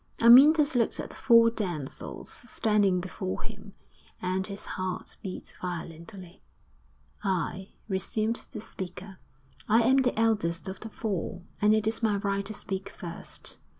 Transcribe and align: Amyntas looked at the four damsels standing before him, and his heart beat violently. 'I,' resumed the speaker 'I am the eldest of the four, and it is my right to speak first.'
Amyntas 0.19 0.73
looked 0.73 0.99
at 0.99 1.11
the 1.11 1.15
four 1.15 1.51
damsels 1.51 2.31
standing 2.33 2.99
before 3.01 3.43
him, 3.43 3.73
and 4.19 4.47
his 4.47 4.65
heart 4.65 5.15
beat 5.21 5.53
violently. 5.61 6.41
'I,' 7.23 7.69
resumed 7.87 8.47
the 8.49 8.61
speaker 8.61 9.19
'I 9.69 9.81
am 9.83 9.97
the 9.97 10.19
eldest 10.19 10.67
of 10.67 10.79
the 10.79 10.89
four, 10.89 11.43
and 11.61 11.75
it 11.75 11.85
is 11.85 12.01
my 12.01 12.15
right 12.17 12.47
to 12.47 12.51
speak 12.55 12.89
first.' 12.89 13.59